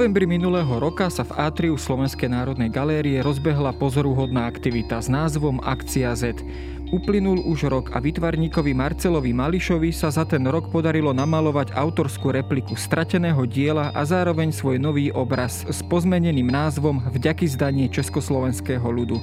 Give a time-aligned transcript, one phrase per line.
[0.00, 6.16] novembri minulého roka sa v Atriu Slovenskej národnej galérie rozbehla pozoruhodná aktivita s názvom Akcia
[6.16, 6.40] Z.
[6.88, 12.80] Uplynul už rok a vytvarníkovi Marcelovi Mališovi sa za ten rok podarilo namalovať autorskú repliku
[12.80, 19.20] strateného diela a zároveň svoj nový obraz s pozmeneným názvom Vďaky zdanie Československého ľudu.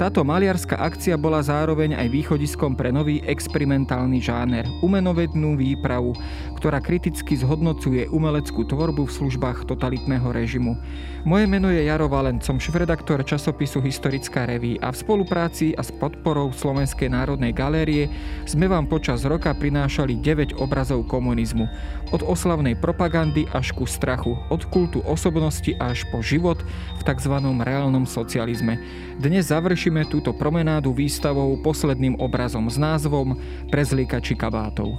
[0.00, 6.16] Táto maliarská akcia bola zároveň aj východiskom pre nový experimentálny žáner, umenovednú výpravu,
[6.56, 10.72] ktorá kriticky zhodnocuje umeleckú tvorbu v službách totalitného režimu.
[11.28, 15.92] Moje meno je Jaro Valen, som šéf-redaktor časopisu Historická reví a v spolupráci a s
[15.92, 18.08] podporou Slovenskej národnej galérie
[18.48, 21.68] sme vám počas roka prinášali 9 obrazov komunizmu.
[22.16, 26.56] Od oslavnej propagandy až ku strachu, od kultu osobnosti až po život
[26.96, 27.36] v tzv.
[27.36, 28.80] reálnom socializme.
[29.20, 29.52] Dnes
[29.90, 33.34] završíme túto promenádu výstavou posledným obrazom s názvom
[33.74, 34.94] Prezlíkači kabátov.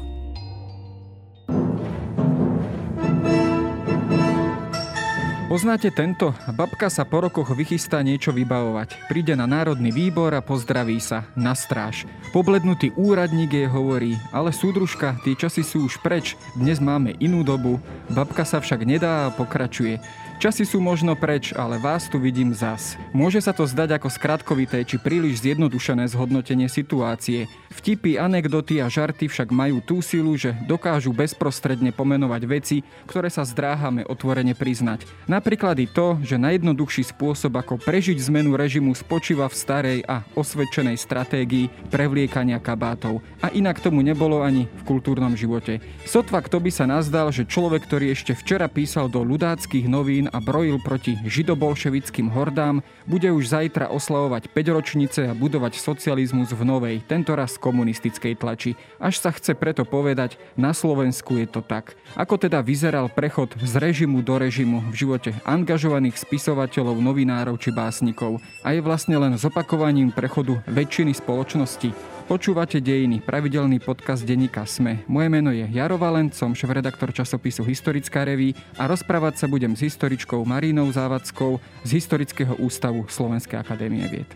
[5.52, 6.31] Poznáte tento?
[6.56, 9.12] Babka sa po rokoch vychystá niečo vybavovať.
[9.12, 11.28] Príde na národný výbor a pozdraví sa.
[11.36, 12.08] Na stráž.
[12.31, 17.84] Poblednutý úradník jej hovorí, ale súdružka, tie časy sú už preč, dnes máme inú dobu.
[18.12, 20.00] Babka sa však nedá a pokračuje.
[20.42, 22.97] Časy sú možno preč, ale vás tu vidím zas.
[23.14, 27.45] Môže sa to zdať ako skratkovité či príliš zjednodušené zhodnotenie situácie.
[27.70, 33.45] Vtipy, anekdoty a žarty však majú tú silu, že dokážu bezprostredne pomenovať veci, ktoré sa
[33.45, 35.06] zdráhame otvorene priznať.
[35.30, 40.97] Napríklad i to, že najjednoduchší spôsob, ako prežiť zmenu režimu spočíva v starej a osvedčenej
[40.97, 43.22] stratégii prevliekania kabátov.
[43.45, 45.86] A inak tomu nebolo ani v kultúrnom živote.
[46.09, 50.40] Sotva kto by sa nazdal, že človek, ktorý ešte včera písal do ľudáckých novín a
[50.40, 56.96] brojil proti židobolševickým hordám, bude už zajtra oslavovať 5 ročnice a budovať socializmus v novej,
[57.04, 58.80] tentoraz komunistickej tlači.
[58.98, 62.00] Až sa chce preto povedať, na Slovensku je to tak.
[62.16, 68.40] Ako teda vyzeral prechod z režimu do režimu v živote angažovaných spisovateľov, novinárov či básnikov
[68.64, 75.03] a je vlastne len zopakovaním prechodu väčšiny spoločnosti Počúvate Dejiny, pravidelný podcast denníka SME.
[75.09, 79.84] Moje meno je Jaro Valent, som šéf-redaktor časopisu Historická reví a rozprávať sa budem s
[79.84, 84.30] historičkou Marínou Závackou z Historického ústavu Slovenskej akadémie vied.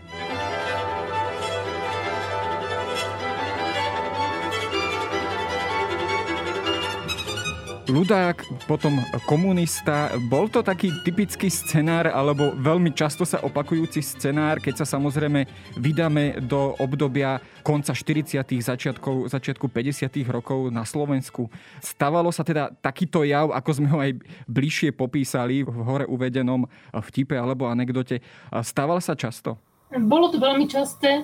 [7.86, 10.10] Ľudák, potom komunista.
[10.26, 15.46] Bol to taký typický scenár, alebo veľmi často sa opakujúci scenár, keď sa samozrejme
[15.78, 18.42] vydáme do obdobia konca 40.
[18.58, 20.10] začiatkov, začiatku 50.
[20.26, 21.46] rokov na Slovensku.
[21.78, 24.18] Stávalo sa teda takýto jav, ako sme ho aj
[24.50, 28.22] bližšie popísali v hore uvedenom vtipe alebo anekdote.
[28.62, 29.58] Stával sa často?
[29.94, 31.22] Bolo to veľmi časté.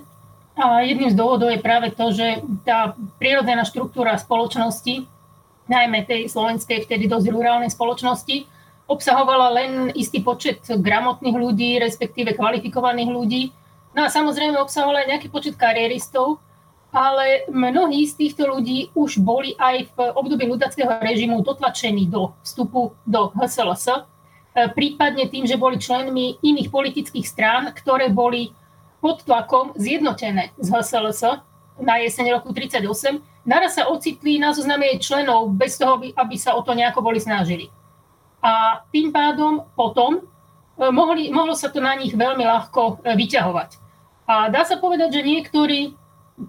[0.53, 5.09] A jedným z dôvodov je práve to, že tá prírodzená štruktúra spoločnosti
[5.71, 8.47] najmä tej slovenskej vtedy dosť rurálnej spoločnosti,
[8.91, 13.43] obsahovala len istý počet gramotných ľudí, respektíve kvalifikovaných ľudí.
[13.93, 16.41] No a samozrejme obsahovala aj nejaký počet kariéristov,
[16.93, 22.93] ale mnohí z týchto ľudí už boli aj v období ľudackého režimu dotlačení do vstupu
[23.09, 24.01] do HSLS, e,
[24.77, 28.53] prípadne tým, že boli členmi iných politických strán, ktoré boli
[29.01, 31.41] pod tlakom zjednotené z HSLS
[31.81, 36.63] na jeseň roku 1938 naraz sa ocitli na zozname členov bez toho, aby sa o
[36.63, 37.69] to nejako boli snažili.
[38.43, 40.23] A tým pádom potom e,
[40.91, 43.71] mohli, mohlo sa to na nich veľmi ľahko e, vyťahovať.
[44.27, 45.95] A dá sa povedať, že niektorí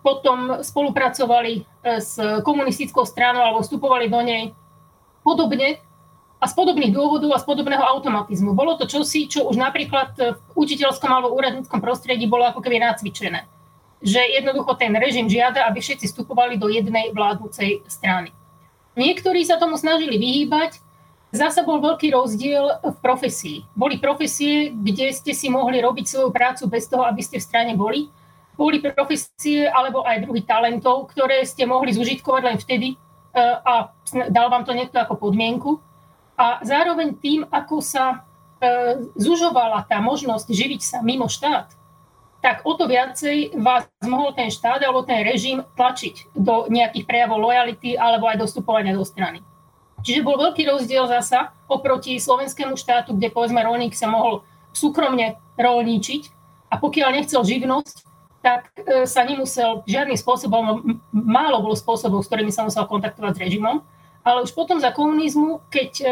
[0.02, 1.62] potom spolupracovali e,
[2.02, 4.44] s komunistickou stranou alebo vstupovali do nej
[5.22, 5.78] podobne
[6.42, 8.58] a z podobných dôvodov a z podobného automatizmu.
[8.58, 13.53] Bolo to čosi, čo už napríklad v učiteľskom alebo úradníckom prostredí bolo ako keby nacvičené
[14.04, 18.36] že jednoducho ten režim žiada, aby všetci vstupovali do jednej vládnúcej strany.
[19.00, 20.78] Niektorí sa tomu snažili vyhýbať,
[21.34, 23.66] zasa bol veľký rozdiel v profesii.
[23.74, 27.74] Boli profesie, kde ste si mohli robiť svoju prácu bez toho, aby ste v strane
[27.74, 28.12] boli.
[28.54, 32.98] Boli profesie alebo aj druhý talentov, ktoré ste mohli zužitkovať len vtedy e,
[33.42, 33.90] a
[34.30, 35.82] dal vám to niekto ako podmienku.
[36.38, 38.18] A zároveň tým, ako sa e,
[39.18, 41.74] zužovala tá možnosť živiť sa mimo štát,
[42.44, 47.40] tak o to viacej vás mohol ten štát alebo ten režim tlačiť do nejakých prejavov
[47.40, 49.40] lojality alebo aj dostupovania do strany.
[50.04, 54.44] Čiže bol veľký rozdiel zasa oproti slovenskému štátu, kde povedzme rolník sa mohol
[54.76, 56.28] súkromne rolníčiť
[56.68, 57.96] a pokiaľ nechcel živnosť,
[58.44, 63.44] tak e, sa nemusel žiadnym spôsobom, málo bolo spôsobov, s ktorými sa musel kontaktovať s
[63.48, 63.80] režimom,
[64.28, 66.06] ale už potom za komunizmu, keď e,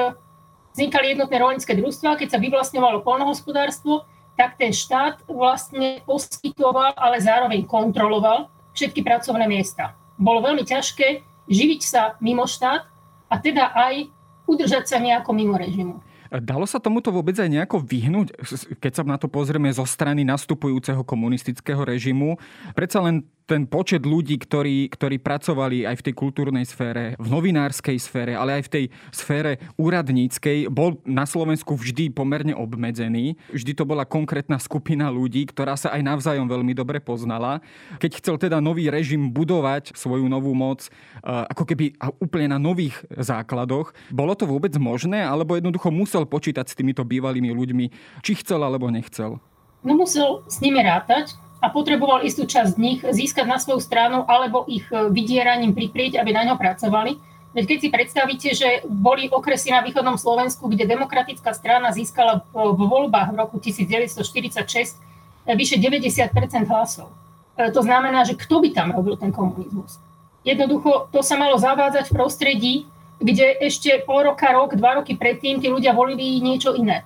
[0.79, 4.07] vznikali jednotné rolnícke družstva, keď sa vyvlastňovalo polnohospodárstvo,
[4.41, 9.93] tak ten štát vlastne poskytoval, ale zároveň kontroloval všetky pracovné miesta.
[10.17, 12.81] Bolo veľmi ťažké živiť sa mimo štát
[13.29, 14.09] a teda aj
[14.49, 16.01] udržať sa nejako mimo režimu.
[16.41, 18.33] Dalo sa tomuto vôbec aj nejako vyhnúť,
[18.81, 22.41] keď sa na to pozrieme zo strany nastupujúceho komunistického režimu?
[22.73, 23.21] Predsa len
[23.51, 28.55] ten počet ľudí, ktorí, ktorí pracovali aj v tej kultúrnej sfére, v novinárskej sfére, ale
[28.55, 33.35] aj v tej sfére úradníckej, bol na Slovensku vždy pomerne obmedzený.
[33.51, 37.59] Vždy to bola konkrétna skupina ľudí, ktorá sa aj navzájom veľmi dobre poznala.
[37.99, 43.03] Keď chcel teda nový režim budovať svoju novú moc, eh, ako keby úplne na nových
[43.11, 47.85] základoch, bolo to vôbec možné, alebo jednoducho musel počítať s týmito bývalými ľuďmi,
[48.23, 49.43] či chcel alebo nechcel?
[49.83, 54.25] No musel s nimi rátať, a potreboval istú časť z nich získať na svoju stranu
[54.25, 57.21] alebo ich e, vydieraním priprieť, aby na ňo pracovali.
[57.53, 62.81] Veď keď si predstavíte, že boli okresy na východnom Slovensku, kde demokratická strana získala v
[62.81, 64.97] voľbách v roku 1946
[65.45, 67.13] e, vyše 90 hlasov.
[67.53, 70.01] E, to znamená, že kto by tam robil ten komunizmus?
[70.41, 72.73] Jednoducho to sa malo zavádzať v prostredí,
[73.21, 77.05] kde ešte pol roka, rok, dva roky predtým tí ľudia volili niečo iné.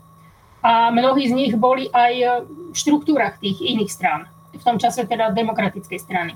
[0.63, 5.31] A mnohí z nich boli aj v štruktúrach tých iných strán v tom čase teda
[5.31, 6.33] demokratickej strany.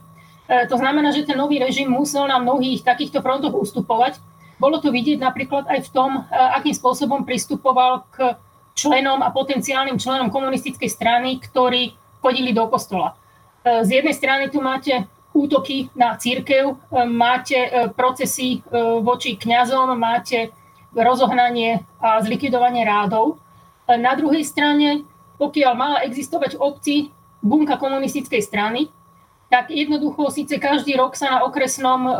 [0.49, 4.17] E, to znamená, že ten nový režim musel na mnohých takýchto frontoch ustupovať.
[4.57, 8.33] Bolo to vidieť napríklad aj v tom, e, akým spôsobom pristupoval k
[8.73, 13.13] členom a potenciálnym členom komunistickej strany, ktorí chodili do kostola.
[13.61, 16.73] E, z jednej strany tu máte útoky na církev,
[17.05, 18.65] máte procesy
[19.05, 20.49] voči kňazom, máte
[20.89, 23.37] rozohnanie a zlikvidovanie rádov.
[23.85, 25.05] Na druhej strane,
[25.37, 26.95] pokiaľ mala existovať v obci
[27.39, 28.91] bunka komunistickej strany,
[29.49, 32.13] tak jednoducho síce každý rok sa na, okresnom, e,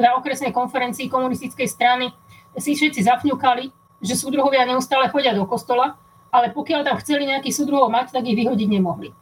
[0.00, 2.08] na okresnej konferencii komunistickej strany
[2.56, 3.68] si všetci zafňukali,
[4.00, 6.00] že súdruhovia neustále chodia do kostola,
[6.32, 9.12] ale pokiaľ tam chceli nejaký súdruhov mať, tak ich vyhodiť nemohli.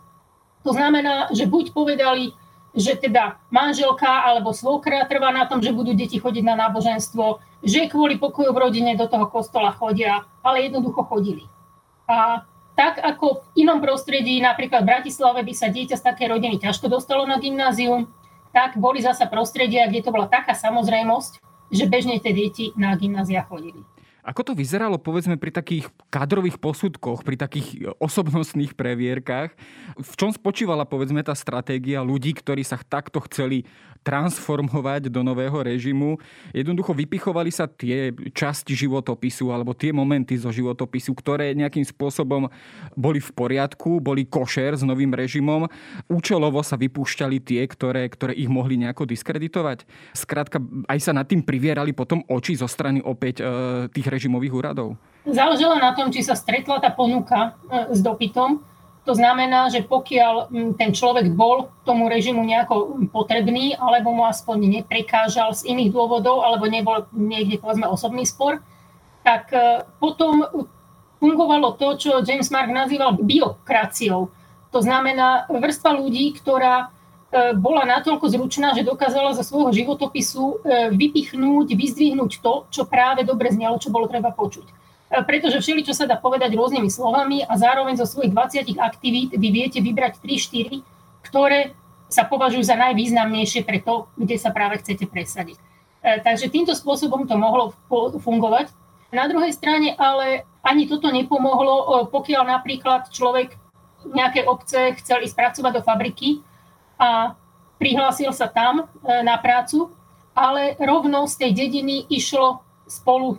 [0.62, 2.36] To znamená, že buď povedali,
[2.78, 7.90] že teda manželka alebo svokra trvá na tom, že budú deti chodiť na náboženstvo, že
[7.90, 11.50] kvôli pokoju v rodine do toho kostola chodia, ale jednoducho chodili.
[12.06, 12.46] A
[12.78, 16.86] tak ako v inom prostredí, napríklad v Bratislave by sa dieťa z také rodiny ťažko
[16.86, 18.06] dostalo na gymnázium,
[18.54, 21.42] tak boli zasa prostredia, kde to bola taká samozrejmosť,
[21.74, 23.82] že bežne tie deti na gymnázia chodili.
[24.28, 29.56] Ako to vyzeralo, povedzme, pri takých kadrových posudkoch, pri takých osobnostných previerkách?
[29.96, 33.64] V čom spočívala, povedzme, tá stratégia ľudí, ktorí sa takto chceli
[34.04, 36.20] transformovať do nového režimu?
[36.52, 42.52] Jednoducho vypichovali sa tie časti životopisu alebo tie momenty zo životopisu, ktoré nejakým spôsobom
[42.94, 45.66] boli v poriadku, boli košer s novým režimom.
[46.04, 49.88] Účelovo sa vypúšťali tie, ktoré, ktoré ich mohli nejako diskreditovať.
[50.12, 53.44] Skrátka, aj sa nad tým privierali potom oči zo strany opäť e,
[53.88, 54.98] tých režimových úradov?
[55.22, 58.58] Záleželo na tom, či sa stretla tá ponuka e, s dopytom.
[59.06, 65.56] To znamená, že pokiaľ ten človek bol tomu režimu nejako potrebný, alebo mu aspoň neprekážal
[65.56, 68.60] z iných dôvodov, alebo nebol niekde, povedzme, osobný spor,
[69.22, 70.44] tak e, potom
[71.22, 74.30] fungovalo to, čo James Mark nazýval biokraciou.
[74.70, 76.92] To znamená vrstva ľudí, ktorá
[77.60, 80.54] bola natoľko zručná, že dokázala zo svojho životopisu e,
[80.96, 84.64] vypichnúť, vyzdvihnúť to, čo práve dobre znelo, čo bolo treba počuť.
[84.64, 84.72] E,
[85.28, 89.48] pretože všeli, čo sa dá povedať rôznymi slovami a zároveň zo svojich 20 aktivít vy
[89.52, 90.80] viete vybrať 3-4,
[91.28, 91.76] ktoré
[92.08, 95.60] sa považujú za najvýznamnejšie pre to, kde sa práve chcete presadiť.
[96.00, 97.76] Takže týmto spôsobom to mohlo
[98.16, 98.72] fungovať.
[99.12, 103.52] Na druhej strane ale ani toto nepomohlo, pokiaľ napríklad človek
[104.08, 106.40] nejaké obce chcel ísť pracovať do fabriky
[106.98, 107.38] a
[107.78, 108.84] prihlásil sa tam e,
[109.22, 109.88] na prácu,
[110.34, 113.38] ale rovno z tej dediny išlo spolu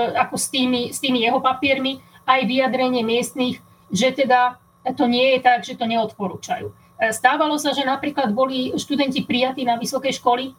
[0.00, 3.60] ako s tými, s tými jeho papiermi aj vyjadrenie miestných,
[3.92, 4.58] že teda
[4.96, 6.72] to nie je tak, že to neodporúčajú.
[6.72, 6.74] E,
[7.12, 10.56] stávalo sa, že napríklad boli študenti prijatí na vysoké školy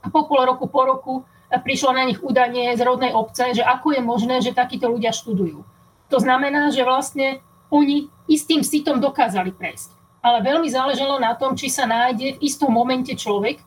[0.00, 1.14] a po pol roku, po roku
[1.50, 5.62] prišlo na nich údanie z rodnej obce, že ako je možné, že takíto ľudia študujú.
[6.10, 11.68] To znamená, že vlastne oni istým sitom dokázali prejsť ale veľmi záležalo na tom, či
[11.68, 13.60] sa nájde v istom momente človek,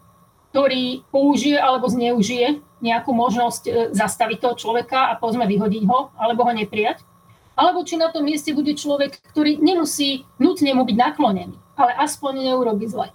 [0.49, 6.49] ktorý použije alebo zneužije nejakú možnosť e, zastaviť toho človeka a povedzme vyhodiť ho alebo
[6.49, 7.05] ho neprijať.
[7.53, 12.49] Alebo či na tom mieste bude človek, ktorý nemusí nutne mu byť naklonený, ale aspoň
[12.49, 13.09] neurobi zle.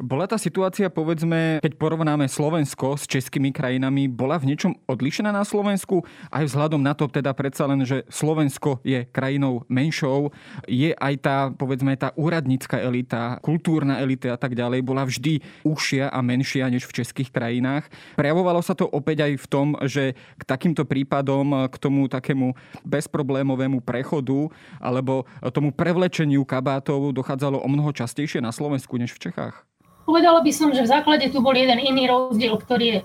[0.00, 5.44] Bola tá situácia, povedzme, keď porovnáme Slovensko s českými krajinami, bola v niečom odlišená na
[5.44, 6.08] Slovensku?
[6.32, 10.32] Aj vzhľadom na to teda predsa len, že Slovensko je krajinou menšou,
[10.64, 16.08] je aj tá, povedzme, tá úradnícka elita, kultúrna elita a tak ďalej, bola vždy užšia
[16.08, 17.92] a menšia než v českých krajinách.
[18.16, 22.56] Prejavovalo sa to opäť aj v tom, že k takýmto prípadom, k tomu takému
[22.88, 24.48] bezproblémovému prechodu
[24.80, 29.69] alebo tomu prevlečeniu kabátov dochádzalo o mnoho častejšie na Slovensku než v Čechách?
[30.04, 32.98] Povedala by som, že v základe tu bol jeden iný rozdiel, ktorý je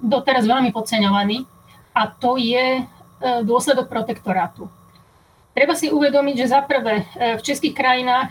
[0.00, 1.44] doteraz veľmi podceňovaný
[1.92, 2.86] a to je
[3.44, 4.72] dôsledok protektorátu.
[5.50, 8.30] Treba si uvedomiť, že za prvé v českých krajinách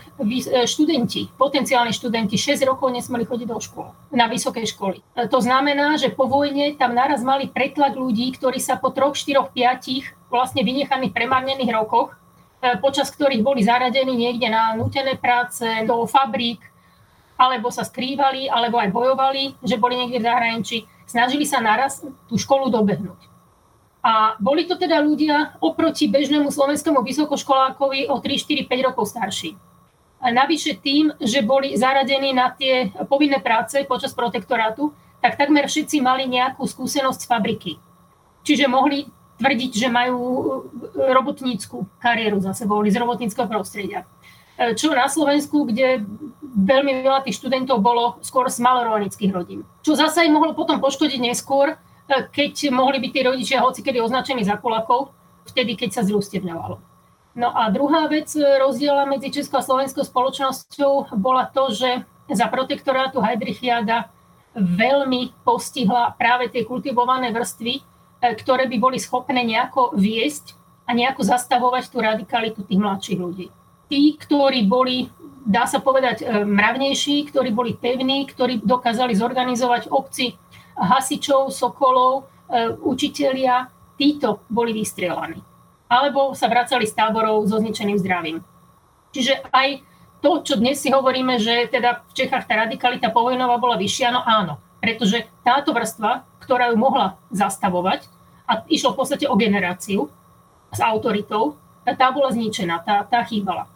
[0.64, 5.04] študenti, potenciálni študenti 6 rokov nesmeli chodiť do škôl, na vysokej školy.
[5.28, 9.52] To znamená, že po vojne tam naraz mali pretlak ľudí, ktorí sa po 3, 4,
[9.52, 12.16] 5 vlastne vynechaných premárnených rokoch,
[12.80, 16.69] počas ktorých boli zaradení niekde na nutené práce, do fabrík,
[17.40, 20.76] alebo sa skrývali, alebo aj bojovali, že boli niekde v zahraničí,
[21.08, 23.16] snažili sa naraz tú školu dobehnúť.
[24.04, 29.56] A boli to teda ľudia oproti bežnému slovenskému vysokoškolákovi o 3, 4, 5 rokov starší.
[30.20, 34.92] A navyše tým, že boli zaradení na tie povinné práce počas protektorátu,
[35.24, 37.72] tak takmer všetci mali nejakú skúsenosť z fabriky.
[38.44, 39.08] Čiže mohli
[39.40, 40.20] tvrdiť, že majú
[40.96, 44.04] robotníckú kariéru za sebou, boli z robotníckého prostredia.
[44.60, 46.04] E, čo na Slovensku, kde
[46.44, 49.64] veľmi veľa tých študentov bolo skôr z malorolnických rodín.
[49.80, 51.76] Čo zase im mohlo potom poškodiť neskôr, e,
[52.28, 55.16] keď mohli byť tí rodičia hocikedy označení za kulakov,
[55.48, 56.76] vtedy, keď sa zrústevňovalo.
[57.40, 62.44] No a druhá vec e, rozdiela medzi Českou a Slovenskou spoločnosťou bola to, že za
[62.52, 64.12] protektorátu Heidrichiada
[64.52, 67.80] veľmi postihla práve tie kultivované vrstvy,
[68.20, 70.52] ktoré by boli schopné nejako viesť
[70.84, 73.48] a nejako zastavovať tú radikalitu tých mladších ľudí
[73.90, 75.10] tí, ktorí boli,
[75.42, 80.38] dá sa povedať, e, mravnejší, ktorí boli pevní, ktorí dokázali zorganizovať obci
[80.78, 83.66] hasičov, sokolov, e, učitelia,
[83.98, 85.42] títo boli vystrelaní.
[85.90, 88.38] Alebo sa vracali z táborov so zničeným zdravím.
[89.10, 89.82] Čiže aj
[90.22, 94.22] to, čo dnes si hovoríme, že teda v Čechách tá radikalita povojnová bola vyššia, no
[94.22, 98.06] áno, pretože táto vrstva, ktorá ju mohla zastavovať,
[98.50, 100.10] a išlo v podstate o generáciu
[100.74, 101.54] s autoritou,
[101.86, 103.66] tá bola zničená, tá, tá chýbala.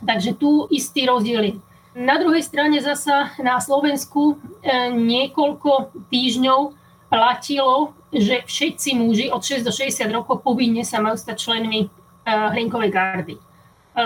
[0.00, 1.54] Takže tu istý rozdiel je.
[1.90, 6.60] Na druhej strane zasa na Slovensku e, niekoľko týždňov
[7.10, 11.88] platilo, že všetci muži od 6 do 60 rokov povinne sa majú stať členmi e,
[12.30, 13.34] hrinkovej gardy.
[13.34, 13.40] E,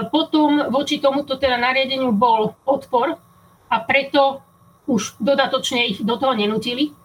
[0.08, 3.20] potom voči tomuto teda nariadeniu bol odpor
[3.68, 4.40] a preto
[4.88, 6.96] už dodatočne ich do toho nenutili.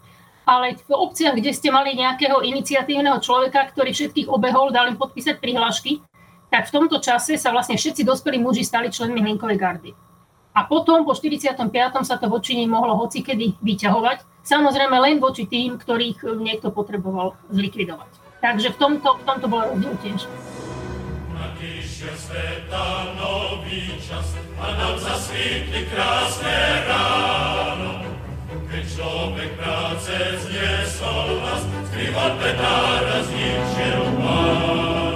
[0.47, 5.37] Ale v obciach, kde ste mali nejakého iniciatívneho človeka, ktorý všetkých obehol, dal im podpísať
[5.37, 6.01] prihlášky,
[6.49, 9.91] tak v tomto čase sa vlastne všetci dospelí muži stali členmi Hlinkovej gardy.
[10.57, 11.69] A potom po 45.
[12.03, 18.11] sa to voči nim mohlo hocikedy vyťahovať, samozrejme len voči tým, ktorých niekto potreboval zlikvidovať.
[18.41, 20.25] Takže v tomto, v tomto bolo rozdiel tiež.
[22.19, 22.87] sveta
[23.19, 26.57] nový čas a nám zasvítli krásne
[26.89, 28.03] ráno.
[28.69, 30.13] Keď človek práce
[30.45, 35.08] zniesol nás, skrýval petára, zničil pán.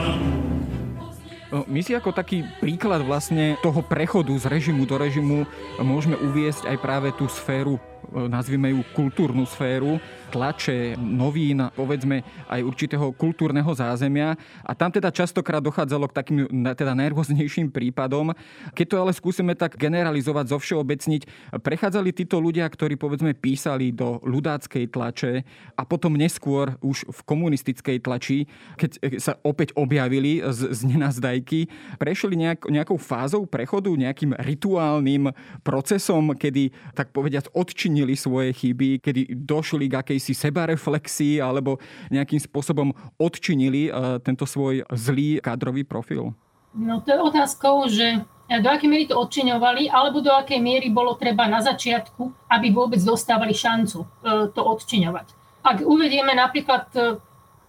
[1.54, 5.46] My si ako taký príklad vlastne toho prechodu z režimu do režimu
[5.78, 7.78] môžeme uviesť aj práve tú sféru
[8.12, 9.98] nazvime ju kultúrnu sféru,
[10.34, 14.34] tlače, novín, povedzme aj určitého kultúrneho zázemia.
[14.66, 16.38] A tam teda častokrát dochádzalo k takým
[16.74, 18.34] teda najrôznejším prípadom.
[18.74, 24.18] Keď to ale skúsime tak generalizovať, zo všeobecniť, prechádzali títo ľudia, ktorí povedzme písali do
[24.26, 25.34] ľudáckej tlače
[25.78, 28.50] a potom neskôr už v komunistickej tlači,
[28.82, 31.70] keď sa opäť objavili z, z nenazdajky,
[32.02, 35.30] prešli nejak, nejakou fázou prechodu, nejakým rituálnym
[35.62, 41.78] procesom, kedy tak povediať odčinili ocenili svoje chyby, kedy došli k akejsi sebareflexii alebo
[42.10, 42.90] nejakým spôsobom
[43.22, 46.34] odčinili e, tento svoj zlý kadrový profil?
[46.74, 51.14] No to je otázkou, že do akej miery to odčiňovali, alebo do akej miery bolo
[51.14, 54.08] treba na začiatku, aby vôbec dostávali šancu e,
[54.50, 55.28] to odčiňovať.
[55.62, 57.22] Ak uvedieme napríklad e,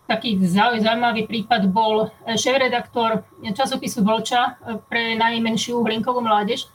[0.08, 6.68] taký zaujímavý prípad bol šéf-redaktor časopisu Vlča pre najmenšiu hlinkovú mládež,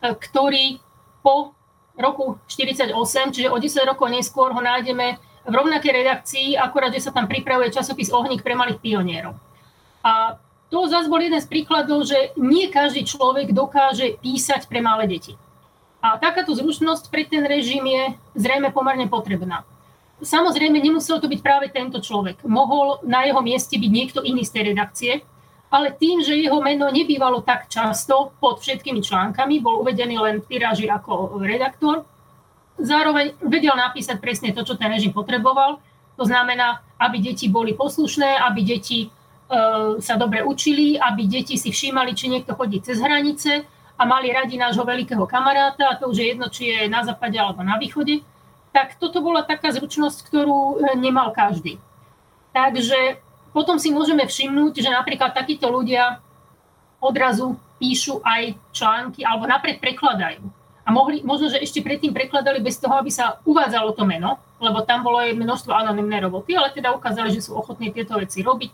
[0.00, 0.80] ktorý
[1.20, 1.52] po
[2.00, 2.92] roku 48,
[3.30, 7.72] čiže o 10 rokov neskôr ho nájdeme v rovnakej redakcii, akorát, že sa tam pripravuje
[7.72, 9.36] časopis Ohník pre malých pionierov.
[10.04, 10.36] A
[10.70, 15.34] to zase bol jeden z príkladov, že nie každý človek dokáže písať pre malé deti.
[16.00, 19.66] A takáto zručnosť pre ten režim je zrejme pomerne potrebná.
[20.20, 22.44] Samozrejme, nemusel to byť práve tento človek.
[22.44, 25.12] Mohol na jeho mieste byť niekto iný z tej redakcie,
[25.70, 30.48] ale tým, že jeho meno nebývalo tak často pod všetkými článkami, bol uvedený len v
[30.50, 32.02] tiráži ako redaktor,
[32.74, 35.78] zároveň vedel napísať presne to, čo ten režim potreboval.
[36.18, 39.08] To znamená, aby deti boli poslušné, aby deti e,
[40.02, 44.58] sa dobre učili, aby deti si všímali, či niekto chodí cez hranice a mali radi
[44.58, 48.24] nášho veľkého kamaráta, a to už je jedno, či je na západe alebo na východe,
[48.74, 51.78] tak toto bola taká zručnosť, ktorú e, nemal každý.
[52.50, 56.22] Takže potom si môžeme všimnúť, že napríklad takíto ľudia
[57.02, 60.44] odrazu píšu aj články alebo napred prekladajú.
[60.84, 64.82] A mohli, možno, že ešte predtým prekladali bez toho, aby sa uvádzalo to meno, lebo
[64.82, 68.70] tam bolo aj množstvo anonimnej roboty, ale teda ukázali, že sú ochotní tieto veci robiť.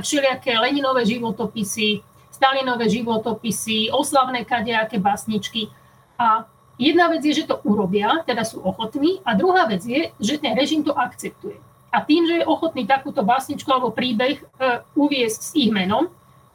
[0.00, 5.68] všelijaké Leninové životopisy, Stalinové životopisy, oslavné kadejaké basničky.
[6.16, 6.48] A
[6.80, 10.56] jedna vec je, že to urobia, teda sú ochotní, a druhá vec je, že ten
[10.56, 11.60] režim to akceptuje.
[11.90, 14.44] A tým, že je ochotný takúto básničku alebo príbeh e,
[14.94, 16.06] uviesť s ich menom,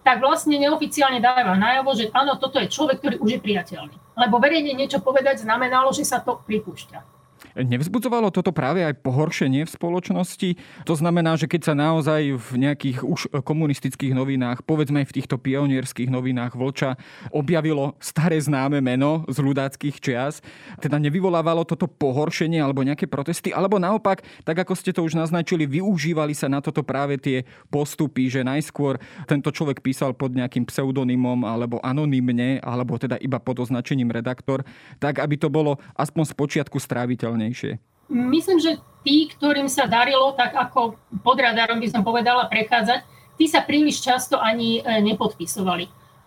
[0.06, 3.96] tak vlastne neoficiálne dáva najavo, že áno, toto je človek, ktorý už je priateľný.
[4.16, 7.15] Lebo verejne niečo povedať znamenalo, že sa to pripúšťa.
[7.56, 10.50] Nevzbudzovalo toto práve aj pohoršenie v spoločnosti?
[10.84, 15.40] To znamená, že keď sa naozaj v nejakých už komunistických novinách, povedzme aj v týchto
[15.40, 17.00] pionierských novinách Vlča,
[17.32, 20.44] objavilo staré známe meno z ľudáckých čias,
[20.84, 25.64] teda nevyvolávalo toto pohoršenie alebo nejaké protesty, alebo naopak, tak ako ste to už naznačili,
[25.64, 29.00] využívali sa na toto práve tie postupy, že najskôr
[29.32, 34.68] tento človek písal pod nejakým pseudonymom alebo anonymne, alebo teda iba pod označením redaktor,
[35.00, 37.78] tak aby to bolo aspoň z počiatku stráviteľné najvhodnejšie?
[38.10, 43.06] Myslím, že tí, ktorým sa darilo, tak ako pod radarom by som povedala, prechádzať,
[43.38, 45.86] tí sa príliš často ani e, nepodpisovali.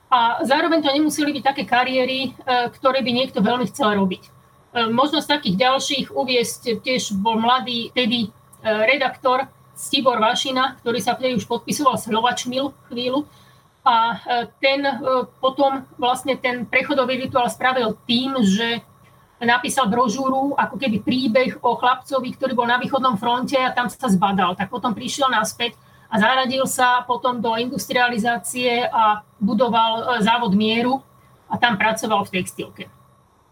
[0.09, 4.23] A zároveň to nemuseli byť také kariéry, e, ktoré by niekto veľmi chcel robiť.
[4.23, 4.31] E,
[4.91, 9.47] možno z takých ďalších uviesť tiež bol mladý tedy redaktor
[9.79, 13.23] Stibor Vašina, ktorý sa vtedy už podpisoval Slovačmil chvíľu.
[13.87, 14.19] A
[14.59, 14.83] ten
[15.39, 18.83] potom vlastne ten prechodový rituál spravil tým, že
[19.43, 24.11] napísal brožúru, ako keby príbeh o chlapcovi, ktorý bol na východnom fronte a tam sa
[24.11, 24.59] zbadal.
[24.59, 25.79] Tak potom prišiel naspäť
[26.11, 30.99] a zaradil sa potom do industrializácie a budoval e, závod Mieru
[31.47, 32.85] a tam pracoval v textilke.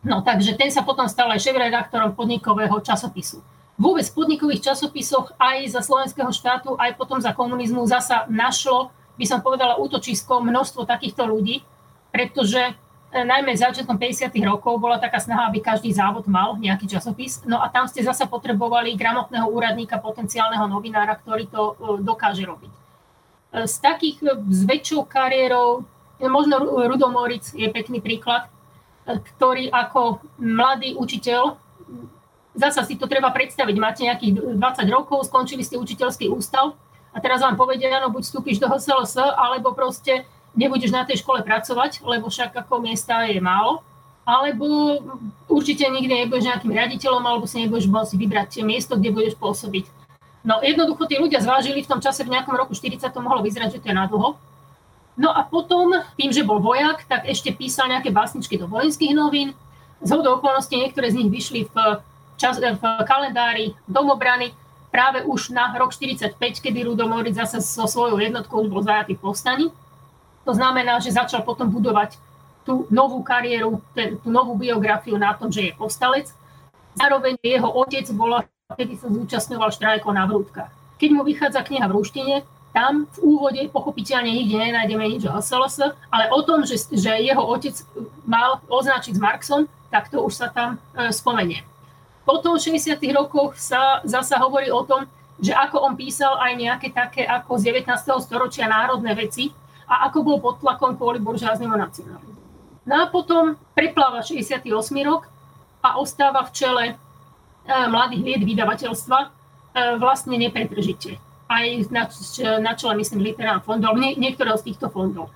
[0.03, 3.43] No takže ten sa potom stal aj šéf-redaktorom podnikového časopisu.
[3.77, 8.89] Vôbec v podnikových časopisoch aj za slovenského štátu, aj potom za komunizmu zasa našlo,
[9.21, 11.61] by som povedala, útočisko množstvo takýchto ľudí,
[12.09, 12.73] pretože
[13.15, 14.35] najmä začiatkom 50.
[14.43, 17.47] rokov bola taká snaha, aby každý závod mal nejaký časopis.
[17.47, 22.73] No a tam ste zasa potrebovali gramotného úradníka, potenciálneho novinára, ktorý to e, dokáže robiť.
[22.73, 22.79] E,
[23.71, 24.17] z takých
[24.51, 25.87] s väčšou kariérou,
[26.19, 26.59] možno
[26.91, 28.51] Rudo Moric je pekný príklad,
[29.07, 31.55] ktorý ako mladý učiteľ,
[32.57, 36.75] zasa si to treba predstaviť, máte nejakých 20 rokov, skončili ste učiteľský ústav
[37.15, 41.45] a teraz vám povedia, áno, buď vstúpiš do HSLS, alebo proste nebudeš na tej škole
[41.45, 43.85] pracovať, lebo však ako miesta je málo,
[44.27, 44.99] alebo
[45.47, 49.87] určite nikdy nebudeš nejakým riaditeľom, alebo si nebudeš môcť vybrať miesto, kde budeš pôsobiť.
[50.43, 53.79] No jednoducho tí ľudia zvážili v tom čase v nejakom roku 40 to mohlo vyzerať,
[53.79, 54.35] že to je na dlho.
[55.17, 59.57] No a potom, tým, že bol vojak, tak ešte písal nejaké básničky do vojenských novín.
[60.05, 61.77] Z hodou okolností niektoré z nich vyšli v,
[62.37, 64.53] čas, v kalendári domobrany
[64.93, 69.25] práve už na rok 45, kedy Rudomoric zase so svojou jednotkou už bol zajatý v
[69.25, 69.67] povstaní.
[70.47, 72.15] To znamená, že začal potom budovať
[72.63, 76.31] tú novú kariéru, tú novú biografiu na tom, že je povstalec.
[76.95, 80.71] Zároveň jeho otec bola, kedy sa zúčastňoval štrajkov na vrútkach.
[80.97, 82.35] Keď mu vychádza kniha v ruštine,
[82.71, 87.41] tam v úvode pochopiteľne nikde nenájdeme nič o SLS, ale o tom, že, že jeho
[87.41, 87.73] otec
[88.29, 91.65] mal označiť s Marxom, tak to už sa tam e, spomenie.
[92.27, 92.99] Potom v 60.
[93.15, 95.09] rokoch sa zasa hovorí o tom,
[95.41, 97.97] že ako on písal aj nejaké také ako z 19.
[98.21, 99.53] storočia národné veci,
[99.87, 102.37] a ako bol pod tlakom kvôli buržáznému nacionalizmu.
[102.87, 104.67] No a potom prepláva 68.
[105.03, 105.27] rok
[105.83, 106.95] a ostáva v čele e,
[107.67, 109.29] mladých liet vydavateľstva e,
[109.99, 111.19] vlastne nepretržite.
[111.47, 112.11] Aj na,
[112.63, 115.31] na čele, myslím, literárnych fondov, nie, niektoré z týchto fondov.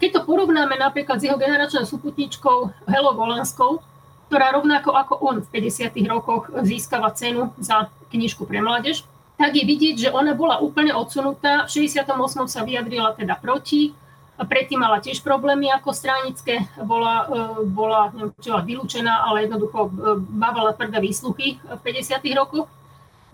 [0.00, 3.84] Keď to porovnáme napríklad s jeho generačnou súputničkou Helo Volanskou,
[4.32, 5.92] ktorá rovnako ako on v 50.
[6.08, 9.04] rokoch získava cenu za knižku pre mládež,
[9.40, 11.64] tak je vidieť, že ona bola úplne odsunutá.
[11.64, 12.12] V 68.
[12.44, 13.96] sa vyjadrila teda proti,
[14.40, 19.80] a predtým mala tiež problémy ako stranické, bola, e, bola neviem, čo, vylúčená, ale jednoducho
[19.84, 19.90] e,
[20.32, 22.24] mávala tvrdé výsluchy v 50.
[22.32, 22.64] rokoch.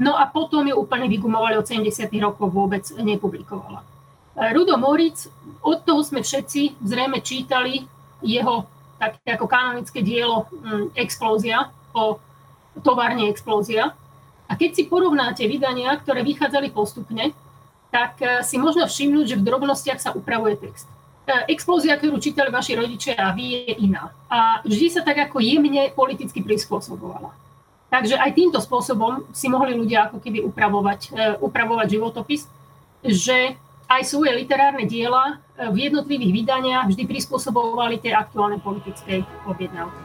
[0.03, 2.11] No a potom ju úplne vygumovali od 70.
[2.19, 3.87] rokov, vôbec nepublikovala.
[4.35, 5.31] E, Rudo Moric,
[5.63, 7.87] od toho sme všetci zrejme čítali
[8.27, 8.67] jeho
[8.99, 10.51] také ako kanonické dielo
[10.99, 12.19] Explózia o
[12.83, 13.95] továrne Explózia,
[14.47, 17.35] a keď si porovnáte vydania, ktoré vychádzali postupne,
[17.91, 20.87] tak eh, si možno všimnúť, že v drobnostiach sa upravuje text.
[21.27, 24.15] Eh, explózia, ktorú čítali vaši rodičia a vy, je iná.
[24.31, 27.35] A vždy sa tak ako jemne politicky prispôsobovala.
[27.87, 32.47] Takže aj týmto spôsobom si mohli ľudia ako keby upravovať, eh, upravovať životopis,
[33.03, 33.55] že
[33.87, 40.03] aj svoje literárne diela v jednotlivých vydaniach vždy prispôsobovali tej aktuálnej politickej objednávky.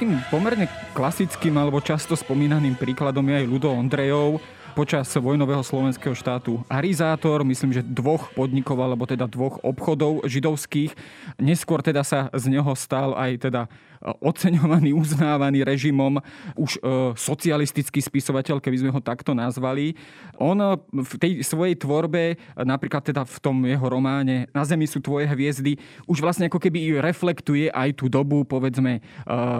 [0.00, 0.64] Takým pomerne
[0.96, 4.40] klasickým alebo často spomínaným príkladom je aj Ludo Ondrejov.
[4.72, 10.96] počas vojnového slovenského štátu arizátor, myslím, že dvoch podnikov, alebo teda dvoch obchodov židovských.
[11.36, 13.68] Neskôr teda sa z neho stal aj teda
[14.00, 16.16] oceňovaný, uznávaný režimom
[16.56, 19.92] už e, socialistický spisovateľ, keby sme ho takto nazvali.
[20.40, 20.56] On
[20.88, 25.76] v tej svojej tvorbe, napríklad teda v tom jeho románe Na zemi sú tvoje hviezdy,
[26.08, 29.00] už vlastne ako keby reflektuje aj tú dobu, povedzme, e,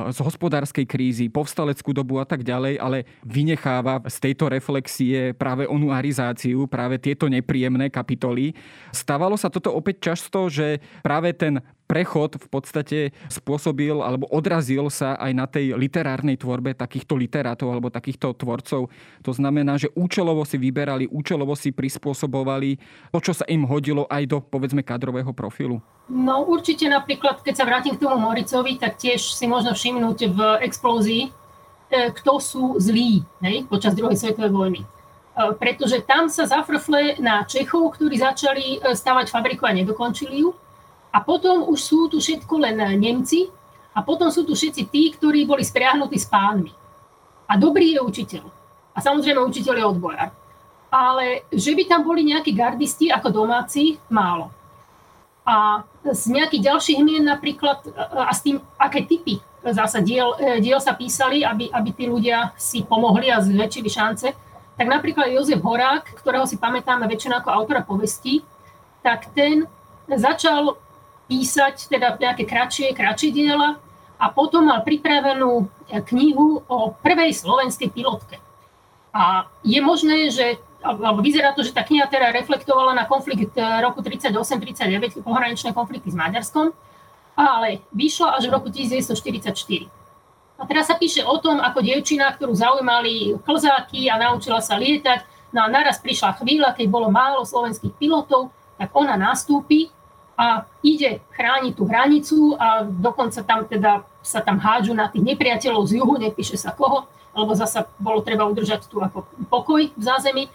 [0.08, 5.92] z hospodárskej krízy, povstaleckú dobu a tak ďalej, ale vynecháva z tejto reflexie práve onu
[5.92, 8.56] arizáciu, práve tieto nepríjemné kapitoly.
[8.88, 15.18] Stávalo sa toto opäť často, že práve ten prechod v podstate spôsobil alebo odrazil sa
[15.18, 18.86] aj na tej literárnej tvorbe takýchto literátov alebo takýchto tvorcov.
[19.26, 22.78] To znamená, že účelovo si vyberali, účelovo si prispôsobovali
[23.10, 25.82] to, čo sa im hodilo aj do, povedzme, kadrového profilu.
[26.06, 30.38] No určite napríklad, keď sa vrátim k tomu Moricovi, tak tiež si možno všimnúť v
[30.62, 31.30] explózii, e,
[32.14, 34.80] kto sú zlí hej, počas druhej svetovej vojny.
[34.82, 34.86] E,
[35.58, 40.50] pretože tam sa zafrfle na Čechov, ktorí začali e, stavať fabriku a nedokončili ju
[41.10, 43.50] a potom už sú tu všetko len Nemci
[43.90, 46.70] a potom sú tu všetci tí, ktorí boli spriahnutí s pánmi.
[47.50, 48.44] A dobrý je učiteľ.
[48.94, 50.30] A samozrejme učiteľ je odbojár.
[50.90, 54.54] Ale že by tam boli nejakí gardisti ako domáci, málo.
[55.42, 60.94] A z nejakých ďalších mien napríklad, a s tým, aké typy zasa diel, diel sa
[60.94, 64.28] písali, aby, aby tí ľudia si pomohli a zväčšili šance,
[64.78, 68.40] tak napríklad Jozef Horák, ktorého si pamätáme väčšinou ako autora povestí,
[69.04, 69.68] tak ten
[70.08, 70.80] začal
[71.30, 73.78] písať teda nejaké kratšie, kratšie diela
[74.18, 78.42] a potom mal pripravenú e, knihu o prvej slovenskej pilotke.
[79.14, 83.62] A je možné, že alebo vyzerá to, že tá kniha teda reflektovala na konflikt e,
[83.84, 86.74] roku 38-39, pohraničné konflikty s Maďarskom,
[87.38, 89.86] ale vyšla až v roku 1944.
[90.60, 95.52] A teraz sa píše o tom, ako dievčina, ktorú zaujímali klzáky a naučila sa lietať,
[95.56, 99.88] no a naraz prišla chvíľa, keď bolo málo slovenských pilotov, tak ona nastúpi
[100.40, 105.84] a ide chrániť tú hranicu a dokonca tam teda sa tam hádžu na tých nepriateľov
[105.84, 107.04] z juhu, nepíše sa koho,
[107.36, 110.48] lebo zasa bolo treba udržať tu ako pokoj v zázemí,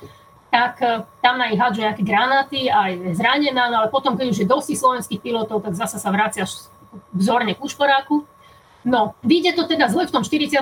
[0.50, 4.34] tak e, tam na ich hádžu nejaké granáty a je zranená, no ale potom, keď
[4.34, 6.50] už je dosť slovenských pilotov, tak zasa sa vracia
[7.14, 8.26] vzorne k ušporáku.
[8.86, 10.62] No, vyjde to teda zle v tom 44.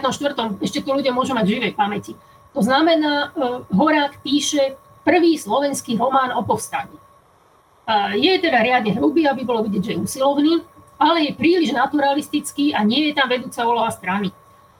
[0.63, 2.15] ešte tu ľudia môžu mať živej pamäti.
[2.51, 4.75] To znamená, e, Horák píše
[5.07, 7.02] prvý slovenský román o povstaní.
[8.15, 10.63] Je teda riadne hrubý, aby bolo vidieť, že je usilovný,
[10.95, 14.31] ale je príliš naturalistický a nie je tam vedúca úloha strany.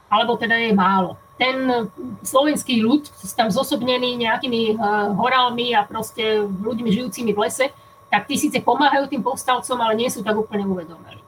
[0.08, 1.20] Alebo teda je málo.
[1.36, 1.90] Ten
[2.24, 4.80] slovenský ľud, tam zosobnený nejakými
[5.20, 7.66] horálmi a proste ľuďmi žijúcimi v lese,
[8.14, 11.20] tak tí síce pomáhajú tým povstalcom, ale nie sú tak úplne uvedomení.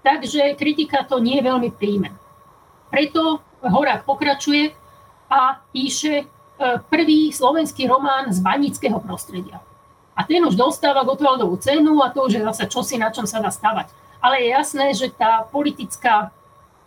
[0.00, 2.16] Takže kritika to nie veľmi príjme.
[2.88, 4.72] Preto Horák pokračuje
[5.28, 6.24] a píše e,
[6.88, 9.60] prvý slovenský román z banického prostredia.
[10.14, 13.42] A ten už dostáva Gotwaldovú cenu a to už je zase čosi, na čom sa
[13.42, 13.90] dá stavať.
[14.22, 16.30] Ale je jasné, že tá politická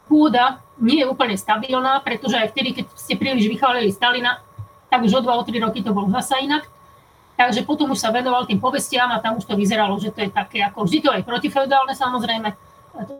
[0.08, 4.40] pôda nie je úplne stabilná, pretože aj vtedy, keď ste príliš vychválili Stalina,
[4.88, 6.66] tak už o 2 o 3 roky to bolo zasa inak.
[7.38, 10.32] Takže potom už sa venoval tým povestiam a tam už to vyzeralo, že to je
[10.34, 12.50] také, ako vždy to aj protifeudálne samozrejme,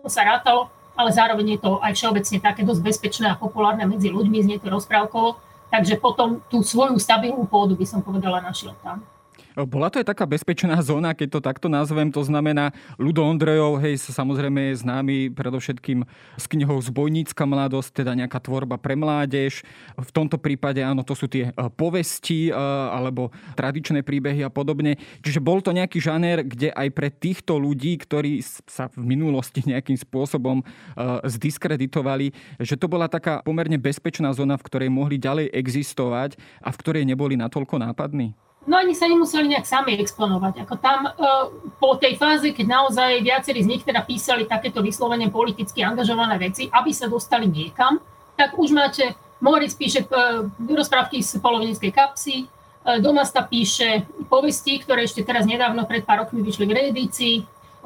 [0.02, 4.10] to sa rátalo, ale zároveň je to aj všeobecne také dosť bezpečné a populárne medzi
[4.10, 5.38] ľuďmi, znie to rozprávkovo,
[5.70, 9.06] takže potom tú svoju stabilnú pôdu by som povedala našiel tam.
[9.66, 12.70] Bola to aj taká bezpečná zóna, keď to takto nazvem, to znamená
[13.02, 16.06] Ludo Ondrejov, hej, samozrejme je známy predovšetkým
[16.38, 19.66] s knihou Zbojnícka mladosť, teda nejaká tvorba pre mládež.
[19.98, 22.54] V tomto prípade áno, to sú tie e, povesti e,
[22.94, 25.02] alebo tradičné príbehy a podobne.
[25.26, 29.98] Čiže bol to nejaký žáner, kde aj pre týchto ľudí, ktorí sa v minulosti nejakým
[29.98, 30.64] spôsobom e,
[31.26, 32.30] zdiskreditovali,
[32.62, 37.04] že to bola taká pomerne bezpečná zóna, v ktorej mohli ďalej existovať a v ktorej
[37.10, 38.38] neboli natoľko nápadní?
[38.68, 40.68] No ani sa nemuseli nejak sami exponovať.
[40.68, 41.12] Ako tam e,
[41.80, 46.68] po tej fáze, keď naozaj viacerí z nich teda písali takéto vyslovene politicky angažované veci,
[46.68, 48.04] aby sa dostali niekam,
[48.36, 50.08] tak už máte, Moritz píše e,
[50.68, 52.46] rozprávky z polovníckej kapsy, e,
[53.00, 57.36] Domasta píše povesti, ktoré ešte teraz nedávno pred pár rokmi vyšli v reedícii,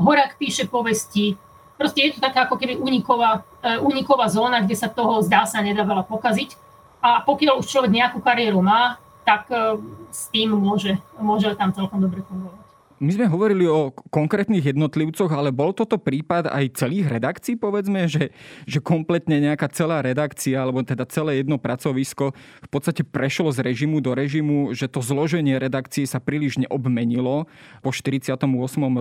[0.02, 1.38] Horak píše povesti,
[1.78, 3.46] proste je to taká ako keby uniková,
[3.86, 6.58] uniková zóna, kde sa toho zdá sa nedá veľa pokaziť.
[7.06, 9.78] A pokiaľ už človek nejakú kariéru má, tak e,
[10.10, 12.72] s tým môže, môže tam celkom dobre fungovať.
[13.02, 18.30] My sme hovorili o konkrétnych jednotlivcoch, ale bol toto prípad aj celých redakcií, povedzme, že,
[18.70, 24.06] že kompletne nejaká celá redakcia, alebo teda celé jedno pracovisko v podstate prešlo z režimu
[24.06, 27.50] do režimu, že to zloženie redakcií sa príliš neobmenilo
[27.82, 28.38] po 48.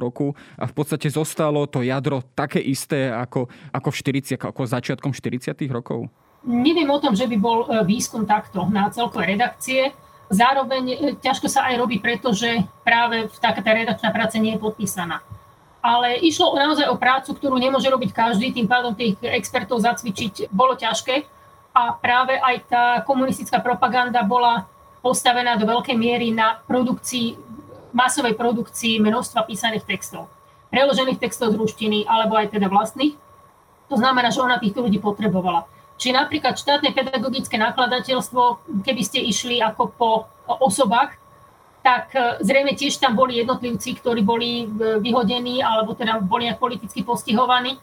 [0.01, 5.13] roku a v podstate zostalo to jadro také isté ako, ako, v 40, ako začiatkom
[5.13, 5.53] 40.
[5.69, 6.09] rokov?
[6.49, 9.93] Neviem o tom, že by bol e, výskum takto na celkové redakcie
[10.31, 15.27] Zároveň ťažko sa aj robí, pretože práve taká tá redakčná práca nie je podpísaná.
[15.83, 20.79] Ale išlo naozaj o prácu, ktorú nemôže robiť každý, tým pádom tých expertov zacvičiť bolo
[20.79, 21.27] ťažké.
[21.75, 24.71] A práve aj tá komunistická propaganda bola
[25.03, 27.35] postavená do veľkej miery na produkcii,
[27.91, 30.31] masovej produkcii množstva písaných textov.
[30.71, 33.19] Preložených textov z ruštiny, alebo aj teda vlastných.
[33.91, 35.67] To znamená, že ona týchto ľudí potrebovala.
[36.01, 40.11] Či napríklad štátne pedagogické nakladateľstvo, keby ste išli ako po
[40.49, 41.21] osobách,
[41.85, 44.67] tak e, zrejme tiež tam boli jednotlivci, ktorí boli e,
[45.01, 47.77] vyhodení alebo teda boli nejak politicky postihovaní,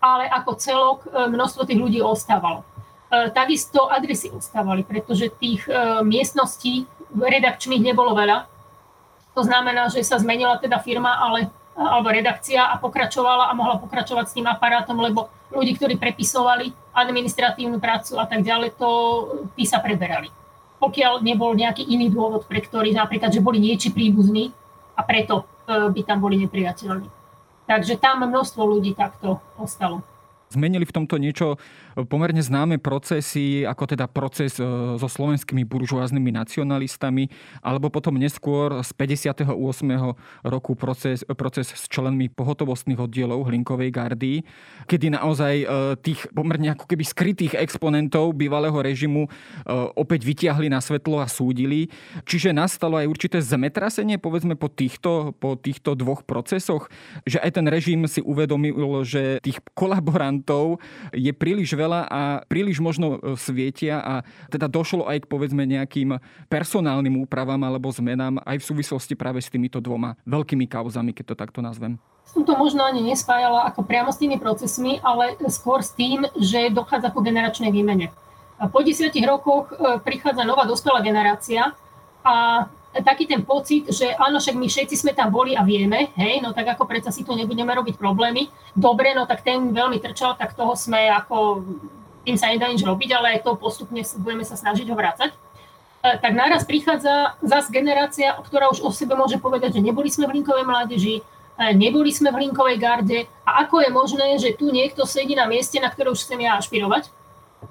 [0.00, 2.64] ale ako celok e, množstvo tých ľudí ostávalo.
[3.12, 5.68] Takisto adresy ostávali, pretože tých
[6.00, 8.48] miestností redakčných nebolo veľa.
[9.36, 14.26] To znamená, že sa zmenila teda firma ale, alebo redakcia a pokračovala a mohla pokračovať
[14.28, 18.88] s tým aparátom, lebo ľudí, ktorí prepisovali administratívnu prácu a tak ďalej, to
[19.56, 20.28] tí sa preberali
[20.82, 24.50] pokiaľ nebol nejaký iný dôvod, pre ktorý napríklad, že boli nieči príbuzní
[24.98, 27.06] a preto e, by tam boli nepriateľní.
[27.70, 30.02] Takže tam množstvo ľudí takto ostalo.
[30.50, 31.62] Zmenili v tomto niečo
[32.08, 34.64] pomerne známe procesy, ako teda proces e,
[34.96, 37.28] so slovenskými buržoáznymi nacionalistami,
[37.60, 39.52] alebo potom neskôr z 58.
[40.46, 44.34] roku proces, proces s členmi pohotovostných oddielov Hlinkovej gardy,
[44.88, 45.66] kedy naozaj e,
[46.00, 49.30] tých pomerne ako keby skrytých exponentov bývalého režimu e,
[49.98, 51.92] opäť vytiahli na svetlo a súdili.
[52.24, 56.88] Čiže nastalo aj určité zemetrasenie, povedzme, po týchto, po týchto dvoch procesoch,
[57.28, 60.78] že aj ten režim si uvedomil, že tých kolaborantov
[61.10, 64.14] je príliš veľa a príliš možno e, svietia a
[64.52, 69.50] teda došlo aj k povedzme nejakým personálnym úpravám alebo zmenám aj v súvislosti práve s
[69.50, 71.98] týmito dvoma veľkými kauzami, keď to takto nazvem.
[72.28, 76.70] Som to možno ani nespájala ako priamo s tými procesmi, ale skôr s tým, že
[76.70, 78.14] dochádza ku generačnej výmene.
[78.70, 81.74] Po desiatich rokoch e, prichádza nová dospelá generácia
[82.22, 82.68] a
[83.00, 86.52] taký ten pocit, že áno, však my všetci sme tam boli a vieme, hej, no
[86.52, 88.52] tak ako predsa si tu nebudeme robiť problémy.
[88.76, 91.64] Dobre, no tak ten veľmi trčal, tak toho sme ako,
[92.28, 95.32] tým sa nedá nič robiť, ale to postupne budeme sa snažiť ho vrácať.
[95.32, 95.36] E,
[96.20, 100.44] tak naraz prichádza zase generácia, ktorá už o sebe môže povedať, že neboli sme v
[100.44, 105.08] linkovej mládeži, e, neboli sme v linkovej garde a ako je možné, že tu niekto
[105.08, 107.08] sedí na mieste, na ktoré už chcem ja ašpirovať,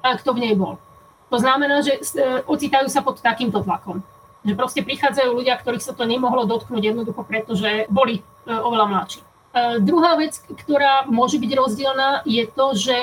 [0.01, 0.81] kto v nej bol.
[1.29, 4.01] To znamená, že e, ocitajú sa pod takýmto tlakom
[4.41, 9.19] že proste prichádzajú ľudia, ktorých sa to nemohlo dotknúť jednoducho, pretože boli e, oveľa mladší.
[9.21, 9.25] E,
[9.85, 12.95] druhá vec, ktorá môže byť rozdielna, je to, že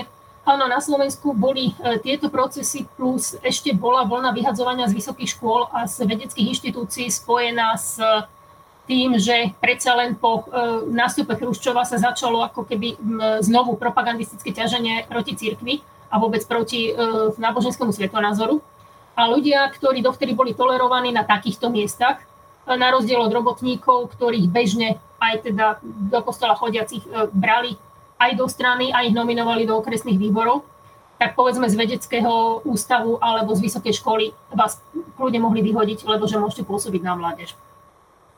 [0.43, 5.71] áno, na Slovensku boli e, tieto procesy plus ešte bola vlna vyhadzovania z vysokých škôl
[5.71, 8.03] a z vedeckých inštitúcií spojená s
[8.89, 10.49] tým, že predsa len po
[10.89, 12.97] nástupe Chruščova sa začalo ako keby
[13.45, 16.97] znovu propagandistické ťaženie proti cirkvi a vôbec proti
[17.37, 18.65] náboženskému svetonázoru
[19.19, 22.23] a ľudia, ktorí dovtedy boli tolerovaní na takýchto miestach,
[22.71, 27.75] na rozdiel od robotníkov, ktorých bežne aj teda do kostola chodiacich e, brali
[28.23, 30.63] aj do strany a ich nominovali do okresných výborov,
[31.19, 34.79] tak povedzme z vedeckého ústavu alebo z vysokej školy vás
[35.19, 37.59] kľudne mohli vyhodiť, lebo že môžete pôsobiť na mládež.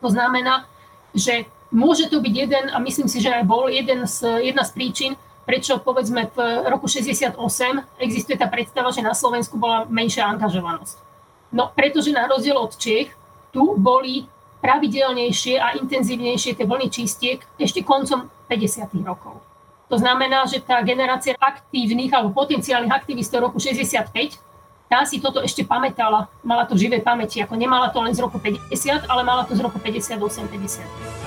[0.00, 0.64] To znamená,
[1.12, 4.72] že môže to byť jeden, a myslím si, že aj bol jeden z, jedna z
[4.72, 5.12] príčin,
[5.44, 7.36] prečo povedzme v roku 68
[7.98, 10.96] existuje tá predstava, že na Slovensku bola menšia angažovanosť.
[11.50, 13.12] No pretože na rozdiel od Čech,
[13.50, 14.30] tu boli
[14.62, 18.92] pravidelnejšie a intenzívnejšie tie vlny čistiek ešte koncom 50.
[19.02, 19.40] rokov.
[19.90, 24.38] To znamená, že tá generácia aktívnych alebo potenciálnych aktivistov roku 65
[24.90, 28.26] tá si toto ešte pamätala, mala to v živej pamäti, ako nemala to len z
[28.26, 31.19] roku 50, ale mala to z roku 58-50.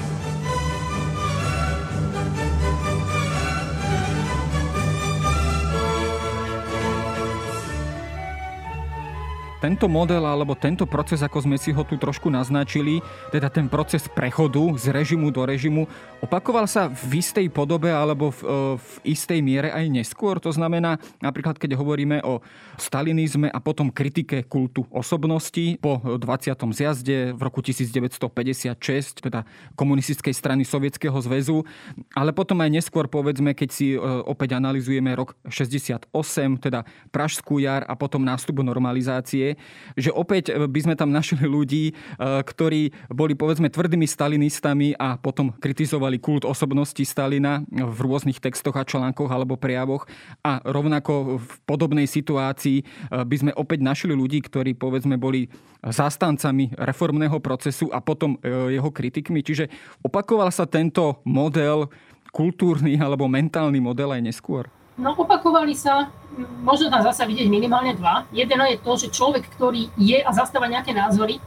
[9.64, 13.00] Tento model alebo tento proces, ako sme si ho tu trošku naznačili,
[13.32, 15.88] teda ten proces prechodu z režimu do režimu,
[16.20, 20.44] opakoval sa v istej podobe alebo v, e, v istej miere aj neskôr?
[20.44, 22.44] To znamená, napríklad keď hovoríme o
[22.76, 26.60] stalinizme a potom kritike kultu osobnosti po 20.
[26.76, 29.48] zjazde v roku 1956, teda
[29.80, 31.64] komunistickej strany Sovietskeho zväzu,
[32.12, 36.12] ale potom aj neskôr povedzme, keď si e, opäť analizujeme rok 68,
[36.60, 36.84] teda
[37.16, 39.53] Pražskú jar a potom nástup normalizácie,
[39.98, 45.54] že opäť by sme tam našli ľudí, e, ktorí boli povedzme tvrdými stalinistami a potom
[45.56, 50.06] kritizovali kult osobnosti Stalina v rôznych textoch a článkoch alebo prejavoch
[50.44, 52.84] a rovnako v podobnej situácii e,
[53.24, 55.48] by sme opäť našli ľudí, ktorí povedzme boli
[55.84, 59.44] zástancami reformného procesu a potom e, jeho kritikmi.
[59.44, 59.68] Čiže
[60.00, 61.92] opakoval sa tento model
[62.32, 64.66] kultúrny alebo mentálny model aj neskôr?
[64.94, 66.14] No opakovali sa,
[66.62, 68.30] možno tam zasa vidieť minimálne dva.
[68.30, 71.42] Jedno je to, že človek, ktorý je a zastáva nejaké názory,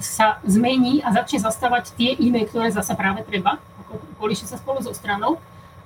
[0.00, 4.80] sa zmení a začne zastávať tie iné, ktoré zasa práve treba, ako kolíše sa spolu
[4.80, 5.36] so stranou.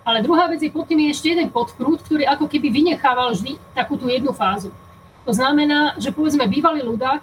[0.03, 3.59] Ale druhá vec je pod tým je ešte jeden podprúd, ktorý ako keby vynechával vždy
[3.75, 4.75] takú tú jednu fázu.
[5.23, 7.23] To znamená, že povedzme bývalý ľudák,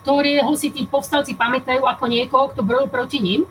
[0.00, 3.48] ktorého si tí povstalci pamätajú ako niekoho, kto brojil proti ním,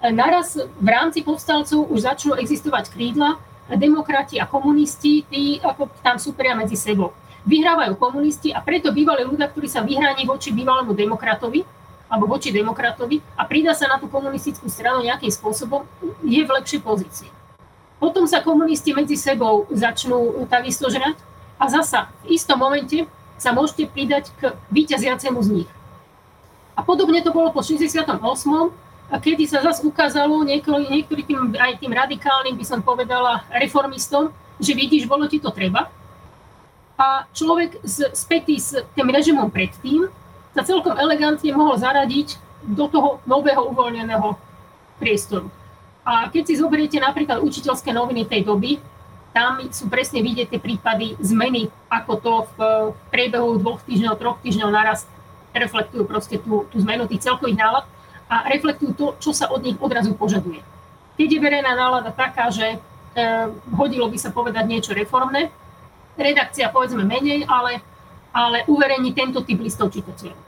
[0.00, 3.40] naraz v rámci povstalcov už začnú existovať krídla,
[3.74, 7.10] demokrati a komunisti, tí ako tam súperia medzi sebou.
[7.46, 11.66] Vyhrávajú komunisti a preto bývalý ľudia, ktorý sa vyhráni voči bývalému demokratovi,
[12.06, 15.82] alebo voči demokratovi a pridá sa na tú komunistickú stranu nejakým spôsobom,
[16.22, 17.30] je v lepšej pozícii.
[17.98, 21.18] Potom sa komunisti medzi sebou začnú takisto žrať
[21.58, 23.08] a zasa v istom momente
[23.40, 25.70] sa môžete pridať k vyťaziacemu z nich.
[26.76, 28.20] A podobne to bolo po 68
[29.06, 34.34] a kedy sa zase ukázalo niektorý, niektorý tým, aj tým radikálnym, by som povedala, reformistom,
[34.58, 35.86] že vidíš, bolo ti to treba.
[36.98, 40.10] A človek z, spätý s tým režimom predtým
[40.56, 44.34] sa celkom elegantne mohol zaradiť do toho nového uvoľneného
[44.98, 45.52] priestoru.
[46.02, 48.80] A keď si zoberiete napríklad učiteľské noviny tej doby,
[49.36, 52.58] tam sú presne vidieť tie prípady zmeny, ako to v
[53.12, 55.04] priebehu dvoch týždňov, troch týždňov naraz
[55.52, 57.84] reflektujú proste tú, tú zmenu tých celkových nálad
[58.26, 60.62] a reflektujú to, čo sa od nich odrazu požaduje.
[61.16, 62.78] Keď je verejná nálada taká, že e,
[63.72, 65.48] hodilo by sa povedať niečo reformné,
[66.18, 67.80] redakcia povedzme menej, ale,
[68.34, 70.38] ale uverejní tento typ listov čitateľov.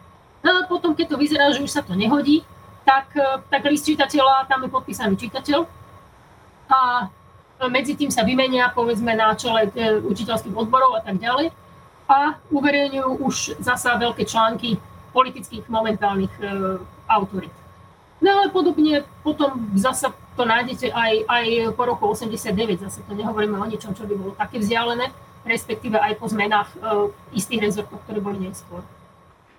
[0.43, 2.43] No a potom, keď to vyzerá, že už sa to nehodí,
[2.83, 5.61] tak, e, tak list čitateľa, tam je podpísaný čitateľ
[6.69, 7.09] a
[7.67, 11.51] medzi tým sa vymenia povedzme na čele e, učiteľských odborov a tak ďalej
[12.07, 14.79] a uverejňujú už zasa veľké články
[15.11, 16.43] politických momentálnych e,
[17.11, 17.53] autorít.
[18.19, 21.47] No ale podobne potom zase to nájdete aj, aj
[21.79, 25.11] po roku 89, zase to nehovoríme o ničom, čo by bolo také vzdialené,
[25.47, 28.83] respektíve aj po zmenách uh, istých rezortov, ktoré boli neskôr.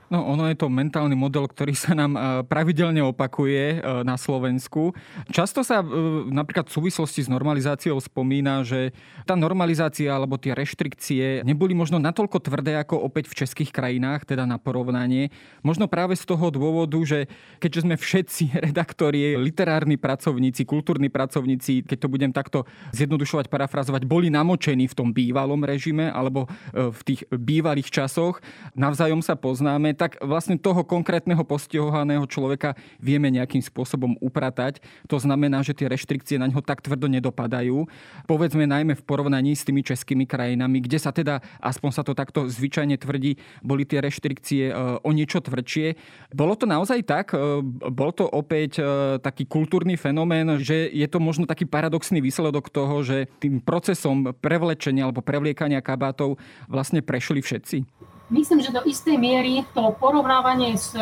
[0.09, 2.19] No, ono je to mentálny model, ktorý sa nám e,
[2.49, 4.97] pravidelne opakuje e, na Slovensku.
[5.29, 5.87] Často sa e,
[6.33, 8.89] napríklad v súvislosti s normalizáciou spomína, že
[9.29, 14.49] tá normalizácia alebo tie reštrikcie neboli možno natoľko tvrdé ako opäť v českých krajinách, teda
[14.49, 15.29] na porovnanie.
[15.61, 17.29] Možno práve z toho dôvodu, že
[17.61, 22.65] keďže sme všetci redaktori, literárni pracovníci, kultúrni pracovníci, keď to budem takto
[22.97, 28.41] zjednodušovať, parafrazovať, boli namočení v tom bývalom režime alebo v tých bývalých časoch,
[28.73, 34.79] navzájom sa poznáme, tak vlastne toho konkrétneho postihovaného človeka vieme nejakým spôsobom upratať.
[35.11, 37.83] To znamená, že tie reštrikcie na ňo tak tvrdo nedopadajú.
[38.23, 42.47] Povedzme najmä v porovnaní s tými českými krajinami, kde sa teda, aspoň sa to takto
[42.47, 45.99] zvyčajne tvrdí, boli tie reštrikcie e, o niečo tvrdšie.
[46.31, 47.35] Bolo to naozaj tak?
[47.35, 47.59] E,
[47.91, 48.83] bol to opäť e,
[49.19, 55.03] taký kultúrny fenomén, že je to možno taký paradoxný výsledok toho, že tým procesom prevlečenia
[55.03, 56.39] alebo prevliekania kabátov
[56.71, 58.08] vlastne prešli všetci?
[58.29, 60.93] Myslím, že do istej miery to porovnávanie s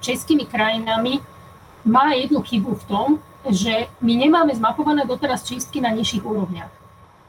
[0.00, 1.20] českými krajinami
[1.86, 3.08] má jednu chybu v tom,
[3.46, 6.72] že my nemáme zmapované doteraz čistky na nižších úrovniach.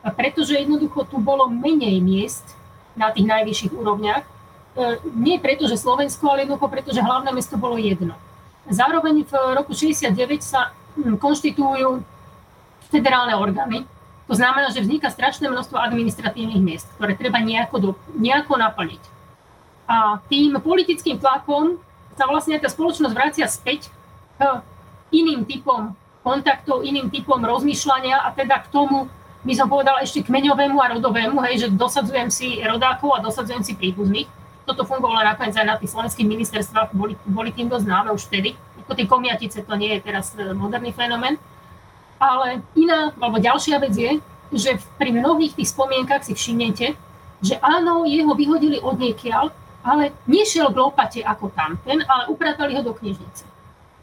[0.02, 2.58] A pretože jednoducho tu bolo menej miest
[2.98, 4.30] na tých najvyšších úrovniach, e,
[5.14, 8.18] nie preto, že Slovensko, ale jednoducho preto, že hlavné mesto bolo jedno.
[8.68, 12.02] Zároveň v roku 69 sa hm, konštitujú
[12.90, 13.86] federálne orgány.
[14.28, 19.17] To znamená, že vzniká strašné množstvo administratívnych miest, ktoré treba nejako, do, nejako naplniť.
[19.88, 21.80] A tým politickým tlakom
[22.20, 23.88] sa vlastne tá spoločnosť vracia späť
[24.36, 24.42] k
[25.16, 25.96] iným typom
[26.28, 29.08] kontaktov, iným typom rozmýšľania a teda k tomu,
[29.48, 33.80] by som povedala, ešte kmeňovému a rodovému, hej, že dosadzujem si rodákov a dosadzujem si
[33.80, 34.28] príbuzných.
[34.68, 38.60] Toto fungovalo nakoniec aj na tých slovenských ministerstvách, boli, boli tým dosť známe už vtedy.
[38.84, 41.40] Ako tie komiatice, to nie je teraz e, moderný fenomén.
[42.20, 44.20] Ale iná, alebo ďalšia vec je,
[44.52, 47.00] že pri mnohých tých spomienkach si všimnete,
[47.40, 49.56] že áno, jeho vyhodili od niekiaľ,
[49.88, 53.48] ale nešiel k lopate ako tamten, ale upratali ho do knižnice.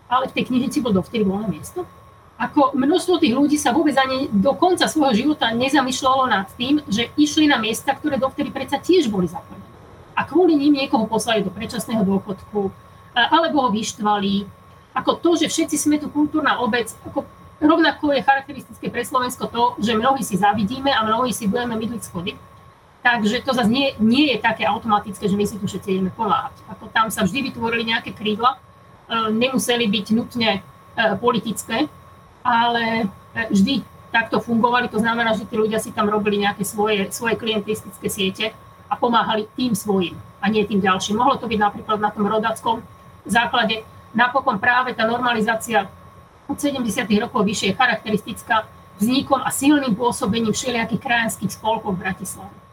[0.08, 1.84] Ale v tej knižnici bol dovtedy voľné miesto.
[2.40, 7.12] Ako množstvo tých ľudí sa vôbec ani do konca svojho života nezamýšľalo nad tým, že
[7.20, 9.62] išli na miesta, ktoré dovtedy predsa tiež boli zaplnené.
[10.16, 12.72] A kvôli ním niekoho poslali do predčasného dôchodku,
[13.14, 14.48] alebo ho vyštvali.
[14.96, 17.22] Ako to, že všetci sme tu kultúrna obec, ako
[17.62, 22.02] rovnako je charakteristické pre Slovensko to, že mnohí si zavidíme a mnohí si budeme mydliť
[22.02, 22.34] schody
[23.04, 26.56] Takže to zase nie, nie je také automatické, že my si tu všetci ideme pomáhať.
[26.72, 28.58] Ako tam sa vždy vytvorili nejaké krídla, e,
[29.28, 30.60] nemuseli byť nutne e,
[31.20, 31.84] politické,
[32.40, 33.04] ale
[33.36, 34.88] e, vždy takto fungovali.
[34.88, 38.56] To znamená, že tí ľudia si tam robili nejaké svoje, svoje klientistické siete
[38.88, 41.20] a pomáhali tým svojim a nie tým ďalším.
[41.20, 42.80] Mohlo to byť napríklad na tom rodackom
[43.28, 43.84] základe.
[44.16, 45.92] Napokon práve tá normalizácia
[46.48, 46.80] od 70.
[47.20, 48.64] rokov vyššie je charakteristická
[48.96, 52.63] vznikom a silným pôsobením všelijakých krajanských spolkov v Bratislave.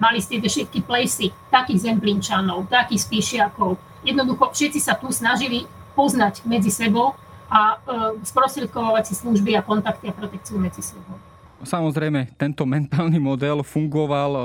[0.00, 6.72] Mali ste všetky plesy takých zemplínčanov, takých spíšiakov, jednoducho všetci sa tu snažili poznať medzi
[6.72, 7.12] sebou
[7.50, 11.18] a e, sprostredkovať si služby a kontakty a protekciu medzi sebou.
[11.60, 14.40] Samozrejme, tento mentálny model fungoval e,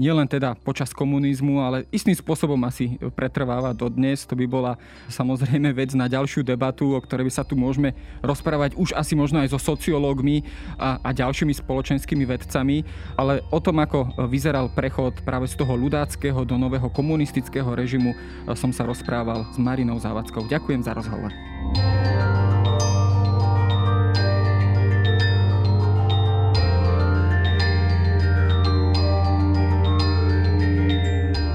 [0.00, 4.24] nielen teda počas komunizmu, ale istým spôsobom asi pretrváva dodnes.
[4.24, 4.72] To by bola
[5.12, 7.92] samozrejme vec na ďalšiu debatu, o ktorej by sa tu môžeme
[8.24, 10.40] rozprávať už asi možno aj so sociológmi
[10.80, 12.80] a, a ďalšími spoločenskými vedcami,
[13.20, 18.16] ale o tom, ako vyzeral prechod práve z toho ľudáckého do nového komunistického režimu, e,
[18.56, 20.48] som sa rozprával s Marinou Závackou.
[20.48, 21.28] Ďakujem za rozhovor.